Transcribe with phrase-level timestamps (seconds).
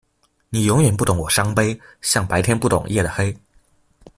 [0.49, 3.37] 你永遠不懂我傷悲，像白天不懂夜的黑